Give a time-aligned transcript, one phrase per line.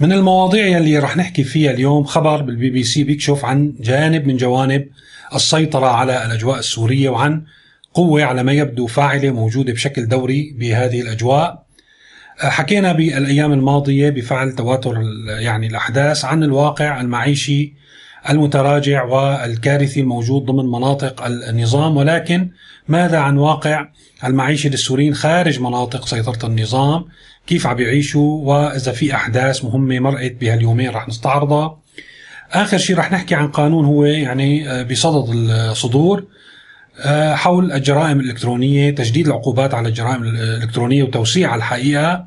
[0.00, 4.36] من المواضيع يلي رح نحكي فيها اليوم خبر بالبي بي سي بيكشف عن جانب من
[4.36, 4.88] جوانب
[5.34, 7.42] السيطرة على الأجواء السورية وعن
[7.94, 11.66] قوة على ما يبدو فاعلة موجودة بشكل دوري بهذه الأجواء.
[12.38, 15.02] حكينا بالأيام الماضية بفعل تواتر
[15.40, 17.72] يعني الأحداث عن الواقع المعيشي
[18.30, 22.48] المتراجع والكارثي الموجود ضمن مناطق النظام ولكن
[22.88, 23.88] ماذا عن واقع
[24.24, 27.04] المعيشة للسوريين خارج مناطق سيطرة النظام؟
[27.46, 31.78] كيف عم يعيشوا؟ وإذا في أحداث مهمة مرقت بهاليومين رح نستعرضها.
[32.52, 36.24] آخر شيء رح نحكي عن قانون هو يعني آه، بصدد الصدور
[37.00, 42.26] آه، حول الجرائم الإلكترونية تجديد العقوبات على الجرائم الإلكترونية وتوسيع الحقيقة.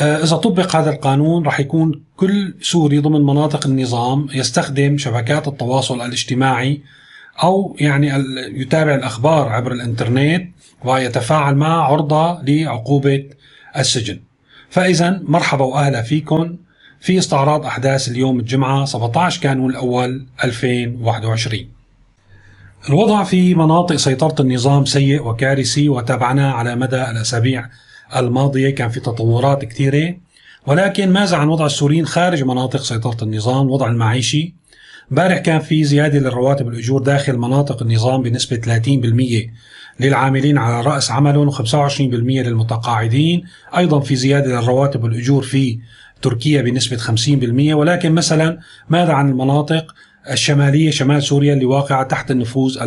[0.00, 6.80] إذا طبق هذا القانون رح يكون كل سوري ضمن مناطق النظام يستخدم شبكات التواصل الاجتماعي
[7.42, 8.06] أو يعني
[8.60, 10.48] يتابع الأخبار عبر الإنترنت
[10.84, 13.24] ويتفاعل معها عرضة لعقوبة
[13.76, 14.20] السجن.
[14.70, 16.56] فإذا مرحبا وأهلا فيكم
[17.00, 21.68] في استعراض أحداث اليوم الجمعة 17 كانون الأول 2021
[22.88, 27.68] الوضع في مناطق سيطرة النظام سيء وكارثي وتابعناه على مدى الأسابيع
[28.16, 30.14] الماضية كان في تطورات كثيرة
[30.66, 34.54] ولكن ماذا عن وضع السوريين خارج مناطق سيطرة النظام الوضع المعيشي؟
[35.10, 38.80] امبارح كان في زيادة للرواتب الأجور داخل مناطق النظام بنسبة
[39.96, 43.44] 30% للعاملين على رأس عملهم و25% للمتقاعدين.
[43.76, 45.78] أيضا في زيادة للرواتب والأجور في
[46.22, 49.94] تركيا بنسبة 50% ولكن مثلا ماذا عن المناطق
[50.30, 52.78] الشمالية شمال سوريا اللي واقعة تحت النفوذ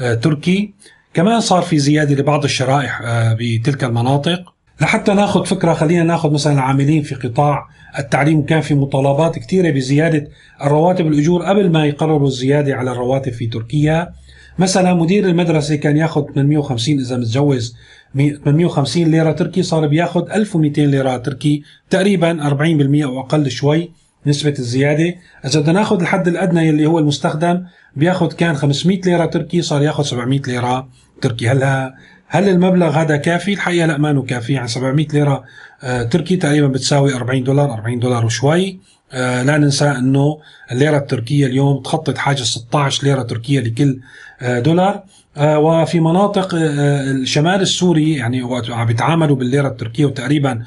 [0.00, 0.74] التركي
[1.14, 4.54] كمان صار في زيادة لبعض الشرائح آه، بتلك المناطق.
[4.80, 8.42] لحتى ناخذ فكرة خلينا ناخذ مثلا العاملين في قطاع التعليم.
[8.42, 10.28] كان في مطالبات كثيرة بزيادة
[10.64, 14.12] الرواتب الأجور قبل ما يقرروا الزيادة على الرواتب في تركيا.
[14.58, 17.76] مثلا مدير المدرسة كان ياخذ 850 إذا متجوز
[18.14, 23.90] 850 ليرة تركي صار بياخذ 1200 ليرة تركي تقريبا 40% أو أقل شوي
[24.26, 25.14] نسبة الزيادة.
[25.44, 27.64] إذا بدنا ناخذ الحد الأدنى اللي هو المستخدم
[27.96, 30.88] بياخذ كان 500 ليرة تركي صار ياخذ 700 ليرة
[31.22, 31.48] تركي.
[31.48, 31.94] هلا
[32.26, 34.52] هل المبلغ هذا كافي؟ الحقيقة لا ما كافي.
[34.52, 35.44] يعني 700 ليرة
[35.82, 38.78] آه، تركي تقريبا بتساوي 40 دولار 40 دولار وشوي.
[39.12, 40.38] آه، لا ننسى إنه
[40.72, 44.00] الليرة التركية اليوم تخطط حاجز 16 ليرة تركية لكل
[44.42, 45.02] آه، دولار.
[45.40, 50.62] وفي مناطق الشمال السوري يعني وقت عم بيتعاملوا بالليرة التركية وتقريبا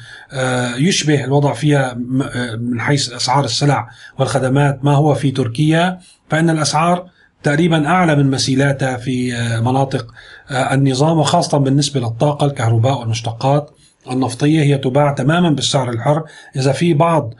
[0.77, 1.93] يشبه الوضع فيها
[2.59, 3.89] من حيث أسعار السلع
[4.19, 5.99] والخدمات ما هو في تركيا.
[6.29, 7.09] فإن الأسعار
[7.43, 10.13] تقريبا أعلى من مسيلاتها في مناطق
[10.51, 13.71] آه، النظام وخاصة بالنسبة للطاقة الكهرباء والمشتقات
[14.11, 16.23] النفطية هي تباع تماما بالسعر الحر.
[16.55, 17.33] إذا في بعض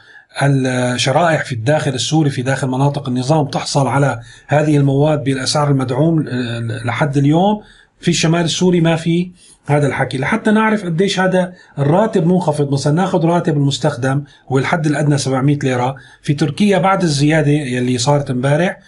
[0.43, 6.59] الشرائح في الداخل السوري في داخل مناطق النظام تحصل على هذه المواد بالأسعار المدعوم آه،
[6.59, 7.61] لحد اليوم
[7.99, 9.31] في الشمال السوري ما في
[9.65, 10.17] هذا الحكي.
[10.17, 12.73] لحتى نعرف قديش هذا الراتب منخفض.
[12.73, 15.95] مثلا ناخذ راتب المستخدم هو الحد الأدنى 700 ليرة.
[16.21, 18.79] في تركيا بعد الزيادة يلي صارت امبارح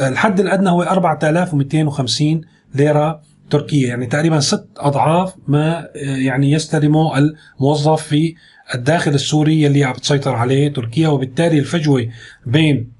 [0.00, 2.40] الحد الأدنى هو 4250
[2.74, 3.20] ليرة
[3.50, 8.34] تركيا يعني تقريبا ست أضعاف ما آه، يعني يستلمه الموظف في
[8.74, 12.08] الداخل السوري اللي عم بتسيطر عليه تركيا وبالتالي الفجوة
[12.46, 12.92] بين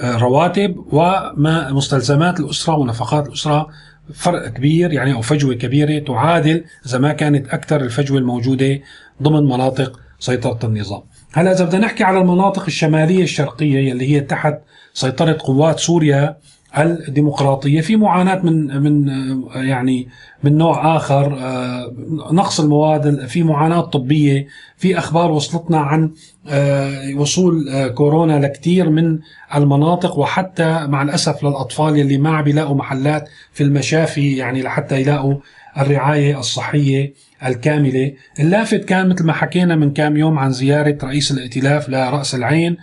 [0.00, 3.68] آه، رواتب وما مستلزمات الأسرة ونفقات الأسرة
[4.14, 8.80] فرق كبير يعني أو فجوة كبيرة تعادل إذا ما كانت أكثر الفجوة الموجودة
[9.22, 11.02] ضمن مناطق سيطرة النظام.
[11.32, 14.58] هلا إذا بدنا نحكي على المناطق الشمالية الشرقية اللي هي تحت
[14.94, 16.36] سيطرة قوات سوريا
[16.78, 19.08] الديمقراطية في معاناة من من
[19.54, 20.08] يعني
[20.44, 21.92] من نوع آخر آه،
[22.32, 26.10] نقص المواد في معاناة طبية في أخبار وصلتنا عن
[26.48, 29.18] آه، وصول آه، كورونا لكثير من
[29.54, 35.34] المناطق وحتى مع الأسف للأطفال يلي ما عم بيلاقوا محلات في المشافي يعني لحتى يلاقوا
[35.78, 37.14] الرعاية الصحية
[37.46, 38.12] الكاملة.
[38.40, 42.76] اللافت كان مثل ما حكينا من كام يوم عن زيارة رئيس الائتلاف لرأس العين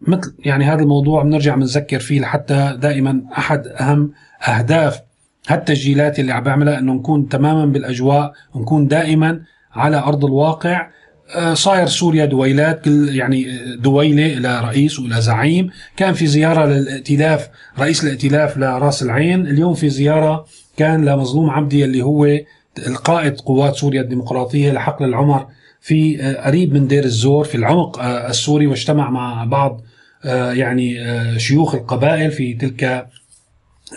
[0.00, 4.12] مثل يعني هذا الموضوع بنرجع بنذكر فيه لحتى دائما أحد أهم
[4.48, 5.00] أهداف
[5.48, 9.40] هالتسجيلات اللي عم بعملها إنه نكون تماما بالأجواء نكون دائما
[9.72, 10.88] على أرض الواقع.
[11.34, 13.46] آه، صاير سوريا دويلات كل يعني
[13.76, 15.70] دويلة إلى رئيس وإلى زعيم.
[15.96, 17.48] كان في زيارة للائتلاف
[17.78, 19.46] رئيس الائتلاف لرأس العين.
[19.46, 22.26] اليوم في زيارة كان لمظلوم عبدي اللي هو
[22.86, 25.46] القائد قوات سوريا الديمقراطية لحقل العمر
[25.80, 29.86] في آه، قريب من دير الزور في العمق آه، السوري واجتمع مع بعض آه،
[30.24, 30.98] يعني
[31.38, 33.06] شيوخ القبائل في تلك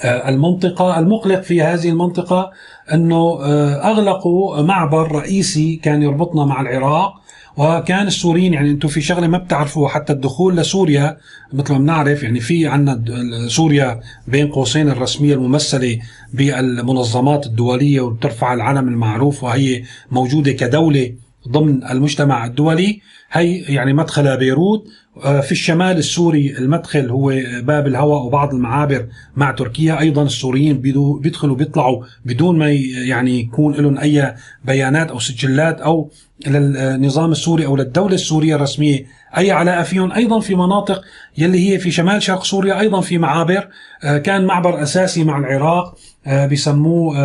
[0.06, 1.00] المنطقة.
[1.00, 2.52] المقلق في هذه المنطقة
[2.94, 3.44] أنه
[3.76, 7.14] أغلقوا معبر رئيسي كان يربطنا مع العراق
[7.58, 11.18] وكان السوريين يعني أنتم في شغلة ما بتعرفوا حتى الدخول لسوريا
[11.54, 13.04] مثل ما بنعرف يعني في عندنا
[13.48, 16.00] سوريا بين قوسين الرسمية الممثلة
[16.34, 21.14] بالمنظمات الدولية وبترفع العلم المعروف وهي موجودة كدولة.
[21.48, 23.02] ضمن المجتمع الدولي.
[23.32, 24.88] هي يعني مدخل بيروت.
[25.24, 29.06] آه، في الشمال السوري المدخل هو باب الهواء وبعض المعابر
[29.36, 30.00] مع تركيا.
[30.00, 30.82] أيضا السوريين
[31.22, 32.72] بيدخلوا بيطلعوا بدون ما
[33.08, 36.12] يعني يكون لهم أي بيانات أو سجلات أو
[36.48, 39.06] للنظام السوري أو للدولة السورية الرسمية.
[39.38, 41.02] أي علاقه فيهم أيضا في مناطق
[41.38, 42.80] يلي هي في شمال شرق سوريا.
[42.80, 43.68] أيضا في معابر.
[44.04, 45.98] آه، كان معبر أساسي مع العراق.
[46.28, 47.16] آه، بسموه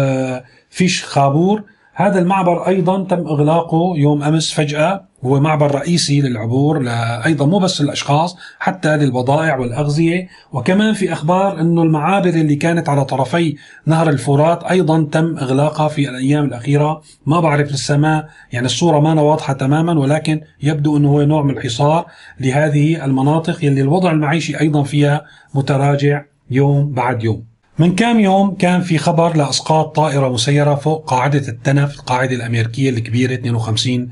[0.70, 1.62] فيش خابور.
[1.96, 5.04] هذا المعبر أيضا تم إغلاقه يوم أمس فجأة.
[5.24, 6.88] هو معبر رئيسي للعبور
[7.26, 10.28] أيضا مو بس للأشخاص حتى للبضائع والأغذية.
[10.52, 13.56] وكمان في أخبار إنه المعابر اللي كانت على طرفي
[13.86, 17.02] نهر الفرات أيضا تم إغلاقها في الأيام الأخيرة.
[17.26, 21.56] ما بعرف لسه ما يعني الصورة ما واضحة تماما ولكن يبدو إنه هو نوع من
[21.58, 22.06] الحصار
[22.40, 25.24] لهذه المناطق يلي الوضع المعيشي أيضا فيها
[25.54, 27.53] متراجع يوم بعد يوم.
[27.78, 33.34] من كام يوم كان في خبر لأسقاط طائرة مسيرة فوق قاعدة التنف القاعدة الأمريكية الكبيرة
[33.34, 34.08] 52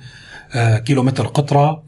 [0.55, 1.83] آه، كيلومتر قطرها.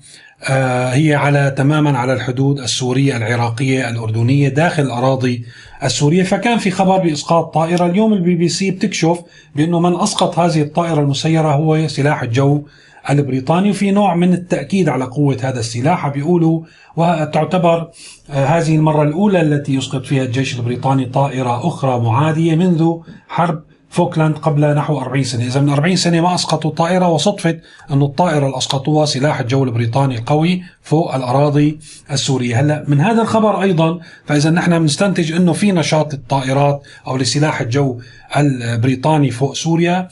[0.49, 5.45] آه، هي على تماما على الحدود السورية العراقية الأردنية داخل الأراضي
[5.83, 6.23] السورية.
[6.23, 7.87] فكان في خبر بإسقاط طائرة.
[7.87, 9.19] اليوم البي بي سي بتكشف
[9.57, 12.65] بأنه من أسقط هذه الطائرة المسيرة هو سلاح الجو
[13.11, 16.63] البريطاني وفي نوع من التأكيد على قوة هذا السلاح بيقولوا
[16.97, 17.91] وتعتبر
[18.31, 22.95] آه، هذه المرة الأولى التي يسقط فيها الجيش البريطاني طائرة أخرى معادية منذ
[23.29, 23.63] حرب
[23.95, 25.47] فوكلاند قبل نحو 40 سنة.
[25.47, 27.59] إذا من 40 سنة ما أسقطوا طائرة وصدفة
[27.91, 31.79] أن الطائرة اللي أسقطوها سلاح الجو البريطاني القوي فوق الأراضي
[32.11, 32.61] السورية.
[32.61, 37.99] هلأ من هذا الخبر أيضا فإذا نحن بنستنتج أنه في نشاط للطائرات أو لسلاح الجو
[38.37, 40.09] البريطاني فوق سوريا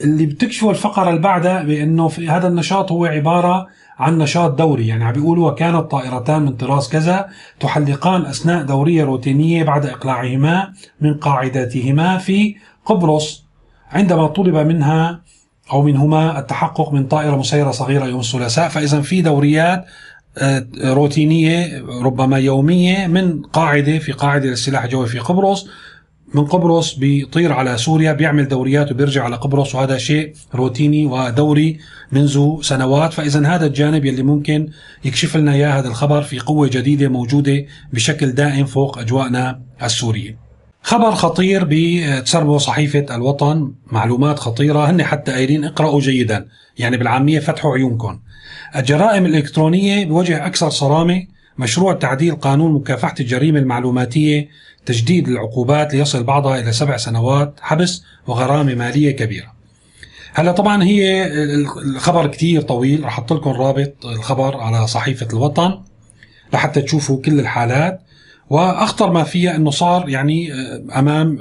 [0.00, 3.66] واللي بتكشفه الفقرة اللي بعدها بأنه في هذا النشاط هو عبارة
[3.98, 4.86] عن نشاط دوري.
[4.86, 7.28] يعني عم بيقولوا وكانت طائرتان من طراز كذا
[7.60, 12.54] تحلقان أثناء دورية روتينية بعد إقلاعهما من قاعدتهما في
[12.84, 13.44] قبرص.
[13.90, 15.20] عندما طلب منها
[15.72, 19.84] أو منهما التحقق من طائرة مسيرة صغيرة يوم الثلاثاء فإذا في دوريات
[20.38, 25.68] آه، روتينية ربما يومية من قاعدة في قاعدة للسلاح الجوي في قبرص
[26.34, 31.78] من قبرص بيطير على سوريا بيعمل دوريات وبيرجع على قبرص وهذا شيء روتيني ودوري
[32.12, 33.12] منذ سنوات.
[33.12, 34.68] فاذا هذا الجانب يلي ممكن
[35.04, 40.50] يكشف لنا إياه هذا الخبر في قوة جديدة موجودة بشكل دائم فوق اجوائنا السورية.
[40.82, 46.46] خبر خطير بتسربه صحيفة الوطن معلومات خطيرة هن حتى قايلين اقرأوا جيدا
[46.78, 48.20] يعني بالعامية فتحوا عيونكم
[48.76, 51.26] الجرائم الإلكترونية بوجه أكثر صرامة
[51.60, 54.48] مشروع تعديل قانون مكافحة الجريمة المعلوماتية
[54.86, 59.52] تجديد العقوبات ليصل بعضها إلى سبع سنوات حبس وغرامة مالية كبيرة.
[60.34, 61.26] هلا طبعا هي
[61.84, 65.82] الخبر كتير طويل رح أحط لكم رابط الخبر على صحيفة الوطن
[66.52, 68.00] لحتى تشوفوا كل الحالات.
[68.50, 71.38] وأخطر ما فيها إنه صار يعني آه، أمام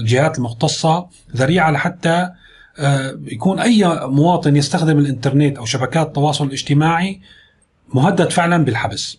[0.00, 1.06] الجهات المختصة
[1.36, 2.30] ذريعة لحتى
[2.78, 7.20] آه، يكون أي مواطن يستخدم الإنترنت أو شبكات التواصل الاجتماعي
[7.94, 9.18] مهدد فعلا بالحبس.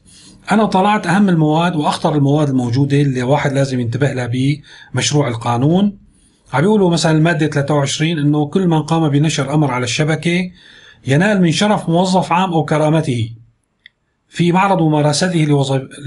[0.52, 4.30] أنا طلعت أهم المواد وأخطر المواد الموجودة اللي الواحد لازم ينتبه لها
[4.94, 5.98] بمشروع القانون.
[6.54, 10.52] عم بيقولوا مثلا المادة 23 إنه كل من قام بنشر أمر على الشبكة
[11.08, 13.30] ينال من شرف موظف عام أو كرامته
[14.34, 15.48] في معرض ممارسته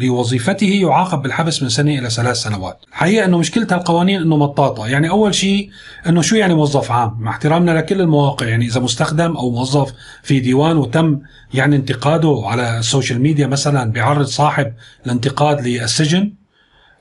[0.01, 2.79] لوظيفته يعاقب بالحبس من سنة إلى ثلاث سنوات.
[2.89, 4.89] الحقيقة أنه مشكلة هالقوانين أنه مطاطة.
[4.89, 5.71] يعني أول شيء
[6.07, 8.47] أنه شو يعني موظف عام؟ مع احترامنا لكل المواقع.
[8.47, 9.93] يعني إذا مستخدم أو موظف
[10.23, 11.21] في ديوان وتم
[11.55, 14.73] يعني انتقاده على ال social media مثلا بيعرض صاحب
[15.07, 16.33] الانتقاد للسجن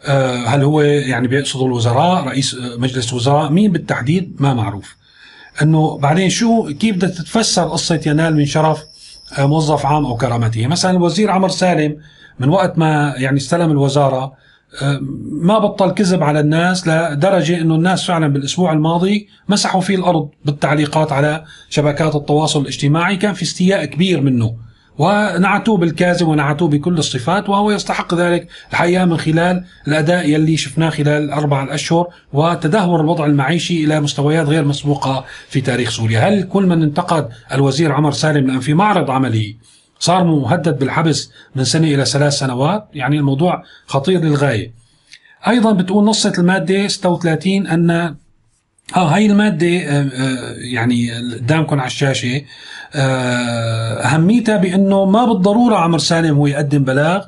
[0.05, 4.95] آه، هل هو يعني بيقصد الوزراء رئيس مجلس وزراء؟ مين بالتحديد؟ ما معروف.
[5.61, 8.92] إنه بعدين شو كيف بدها تتفسر قصة ينال من شرف؟
[9.39, 11.97] موظف عام أو كرامته مثلا الوزير عمر سالم
[12.39, 14.33] من وقت ما يعني استلم الوزارة
[14.81, 14.99] آه،
[15.31, 21.11] ما بطل كذب على الناس لدرجة أنه الناس فعلا بالأسبوع الماضي مسحوا فيه الأرض بالتعليقات
[21.11, 23.15] على شبكات التواصل الاجتماعي.
[23.15, 24.55] كان في استياء كبير منه.
[24.97, 31.23] ونعتوه بالكاذب ونعتوه بكل الصفات وهو يستحق ذلك الحقيقة من خلال الأداء يلي شفناه خلال
[31.23, 36.19] الأربع الأشهر وتدهور الوضع المعيشي إلى مستويات غير مسبوقة في تاريخ سوريا.
[36.19, 39.53] هل كل من انتقد الوزير عمر سالم لأن في معرض عمله
[39.99, 44.71] صار مهدد بالحبس من سنة إلى ثلاث سنوات؟ يعني الموضوع خطير للغاية.
[45.47, 48.15] أيضا بتقول نصة المادة 36 أن
[48.95, 52.41] آه هاي المادة آه، آه، يعني قدامكم على الشاشة.
[52.95, 57.25] آه، أهميتها بأنه ما بالضرورة عمر سالم هو يقدم بلاغ.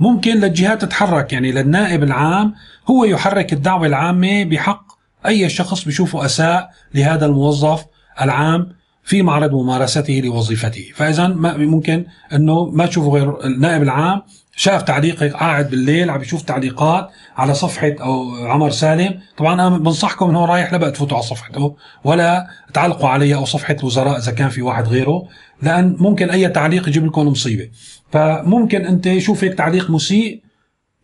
[0.00, 2.54] ممكن للجهات تتحرك يعني للنائب العام
[2.90, 4.84] هو يحرك الدعوة العامة بحق
[5.26, 7.84] أي شخص بيشوفه أساء لهذا الموظف
[8.20, 8.77] العام.
[9.08, 10.90] في معرض ممارسته لوظيفته.
[10.94, 14.22] فإذا ما ممكن إنه ما تشوفوا غير النائب العام
[14.56, 19.20] شاف تعليقك قاعد بالليل عم يشوف تعليقات على صفحة أو عمر سالم.
[19.36, 24.18] طبعا أنا بنصحكم أنه رايح لا تفوتوا على صفحته ولا تعلقوا عليه أو صفحة الوزراء
[24.18, 25.28] إذا كان في واحد غيره
[25.62, 27.70] لأن ممكن أي تعليق يجيب لكم مصيبة.
[28.12, 30.42] فممكن أنت يشوف هيك تعليق مسيء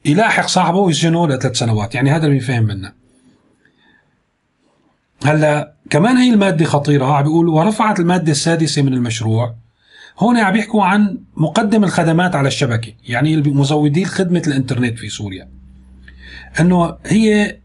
[0.04, 1.94] يلاحق صاحبه ويسجنه لثلاث سنوات.
[1.94, 3.03] يعني هذا اللي بيفهم منا
[5.24, 7.04] هلا كمان هي المادة خطيرة.
[7.04, 9.54] عم بيقول ورفعت المادة السادسة من المشروع.
[10.18, 15.48] هون عم يحكوا عن مقدم الخدمات على الشبكة يعني مزودي خدمة الإنترنت في سوريا.
[16.60, 17.56] إنه هي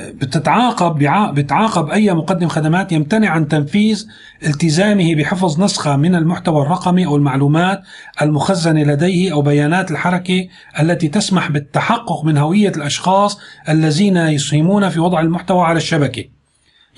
[0.00, 0.98] بتتعاقب
[1.34, 4.06] بتعاقب أي مقدم خدمات يمتنع عن تنفيذ
[4.46, 7.82] التزامه بحفظ نسخة من المحتوى الرقمي أو المعلومات
[8.22, 10.48] المخزنة لديه أو بيانات الحركة
[10.80, 16.35] التي تسمح بالتحقق من هوية الأشخاص الذين يسهمون في وضع المحتوى على الشبكة.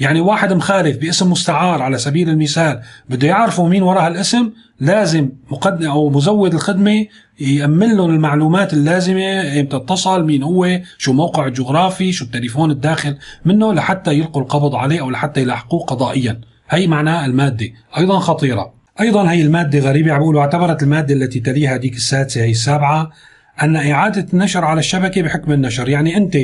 [0.00, 4.50] يعني واحد مخالف باسم مستعار على سبيل المثال بده يعرفوا مين وراء هالاسم
[4.80, 7.06] لازم مقدم أو مزود الخدمة
[7.40, 13.74] يأمن لهم المعلومات اللازمة إمتى اتصل مين هو شو موقعه الجغرافي شو التليفون الداخل منه
[13.74, 16.40] لحتى يلقوا القبض عليه أو لحتى يلاحقوه قضائيا.
[16.70, 17.68] هي معناها المادة.
[17.98, 18.74] أيضا خطيرة.
[19.00, 23.10] أيضا هي المادة غريبة عم بيقولوا اعتبرت المادة التي تليها ديك السادسة هي السابعة
[23.62, 25.88] أن إعادة النشر على الشبكة بحكم النشر.
[25.88, 26.36] يعني أنت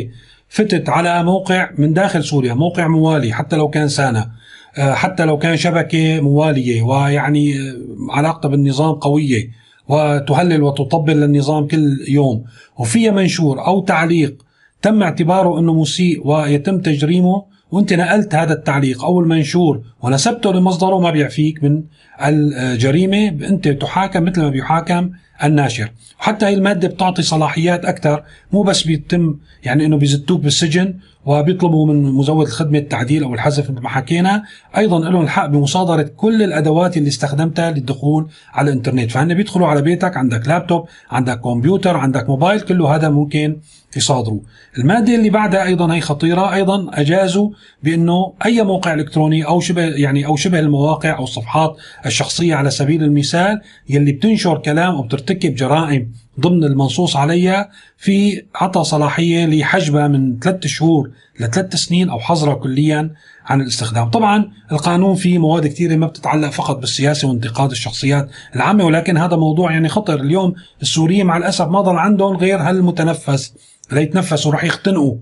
[0.55, 4.31] فتت على موقع من داخل سوريا موقع موالي حتى لو كان سانا
[4.79, 7.77] آه، حتى لو كان شبكة موالية ويعني آه،
[8.11, 9.51] علاقتها بالنظام قوية
[9.89, 12.45] وتهلل وتطبل للنظام كل يوم.
[12.79, 14.43] وفيها منشور أو تعليق
[14.83, 21.11] تم اعتباره أنه مسيء ويتم تجريمه وأنت نقلت هذا التعليق أو المنشور ونسبته لمصدره ما
[21.11, 21.83] بيعفيك من
[22.23, 25.11] الجريمة أنت تحاكم مثل ما بيحاكم
[25.45, 25.91] الناشر.
[26.21, 28.23] وحتى هي المادة بتعطي صلاحيات أكثر
[28.53, 30.95] مو بس بيتم يعني إنه بيزتوك بالسجن
[31.27, 34.43] وبيطلبوا من مزود الخدمة التعديل أو الحذف مثل ما حكينا.
[34.77, 39.11] أيضا لهم الحق بمصادرة كل الأدوات اللي استخدمتها للدخول على الإنترنت.
[39.11, 43.57] فهن بيدخلوا على بيتك عندك لابتوب عندك كمبيوتر عندك موبايل كله هذا ممكن
[43.97, 44.41] يصادروا.
[44.79, 47.51] المادة اللي بعدها أيضا هي خطيرة أيضا أجازوا
[47.83, 51.77] بإنه أي موقع إلكتروني أو شبه يعني أو شبه المواقع أو الصفحات
[52.07, 58.85] الشخصية على سبيل المثال يلي بتنشر كلام أو بترتكب جرائم ضمن المنصوص عليها في عطى
[58.85, 63.11] صلاحية لحجبها من ثلاث شهور لثلاث سنين أو حظرها كليا
[63.47, 64.09] عن الاستخدام.
[64.09, 69.73] طبعا القانون فيه مواد كثيرة ما بتتعلق فقط بالسياسة وانتقاد الشخصيات العامة ولكن هذا موضوع
[69.73, 70.21] يعني خطر.
[70.21, 73.55] اليوم السوريين مع الأسف ما ضل عندهم غير هالمتنفس
[73.93, 75.17] ليتنفسوا رح يختنقوا.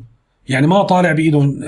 [0.48, 1.60] يعني ما طالع بإيدهم.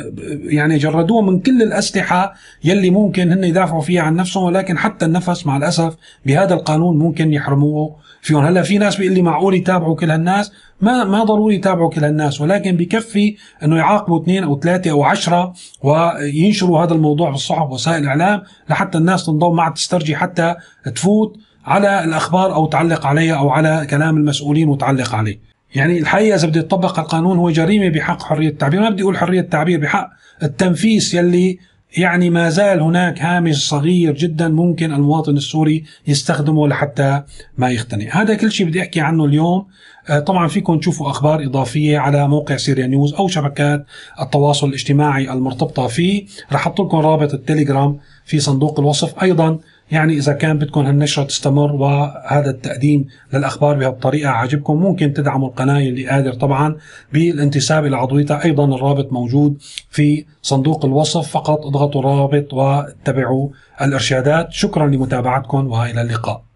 [0.45, 5.47] يعني جردوهم من كل الأسلحة يلي ممكن هن يدافعوا فيها عن نفسهم ولكن حتى النفس
[5.47, 10.11] مع الأسف بهذا القانون ممكن يحرموه فيهم هلا في ناس بيقول لي معقول يتابعوا كل
[10.11, 15.05] هالناس؟ ما ما ضروري يتابعوا كل هالناس ولكن بكفي إنه يعاقبوا اثنين أو ثلاثة أو
[15.05, 15.53] عشرة
[15.83, 20.55] وينشروا هذا الموضوع بالصحف وسائل الإعلام لحتى الناس تنضم ما تسترجي حتى
[20.95, 25.41] تفوت على الأخبار أو تعلق عليها أو على كلام المسؤولين وتعلق عليه.
[25.75, 28.81] يعني الحقيقة إذا بده يطبق القانون هو جريمة بحق حرية التعبير.
[28.81, 30.11] ما بدي أقول حرية التعبير بحق
[30.43, 31.59] التنفيس يلي
[31.97, 37.23] يعني ما زال هناك هامش صغير جدا ممكن المواطن السوري يستخدمه لحتى
[37.59, 38.17] ما يختنق.
[38.17, 39.67] هذا كل شيء بدي أحكي عنه اليوم.
[40.09, 43.87] آه، طبعا فيكم تشوفوا أخبار إضافية على موقع سيريا نيوز أو شبكات
[44.21, 46.27] التواصل الاجتماعي المرتبطة فيه.
[46.53, 49.23] رح أحط لكم رابط التليجرام في صندوق الوصف.
[49.23, 49.59] أيضا
[49.91, 56.09] يعني إذا كان بدكم هالنشرة تستمر وهذا التقديم للأخبار بهالطريقة عجبكم ممكن تدعموا القناة اللي
[56.09, 56.77] قادر طبعا
[57.13, 58.45] بالانتساب إلى عضويتها.
[58.45, 59.57] أيضا الرابط موجود
[59.91, 63.49] في صندوق الوصف فقط اضغطوا الرابط واتبعوا
[63.83, 64.53] الإرشادات.
[64.53, 66.54] شكرا لمتابعتكم وإلى اللقاء.